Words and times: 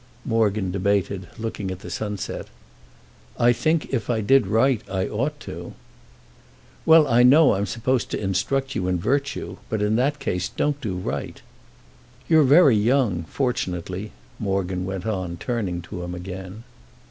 Morgan 0.25 0.71
debated, 0.71 1.27
looking 1.37 1.69
at 1.69 1.81
the 1.81 1.91
sunset. 1.91 2.47
"I 3.37 3.53
think 3.53 3.93
if 3.93 4.09
I 4.09 4.19
did 4.21 4.47
right 4.47 4.81
I 4.89 5.07
ought 5.07 5.39
to." 5.41 5.75
"Well, 6.87 7.05
I 7.07 7.21
know 7.21 7.53
I'm 7.53 7.67
supposed 7.67 8.09
to 8.09 8.19
instruct 8.19 8.73
you 8.73 8.87
in 8.87 8.97
virtue; 8.97 9.57
but 9.69 9.79
in 9.83 9.97
that 9.97 10.17
case 10.17 10.49
don't 10.49 10.81
do 10.81 10.95
right." 10.95 11.39
"'You're 12.27 12.41
very 12.45 12.75
young—fortunately," 12.77 14.11
Morgan 14.39 14.85
went 14.85 15.05
on, 15.05 15.37
turning 15.37 15.83
to 15.83 16.01
him 16.01 16.15
again. 16.15 16.63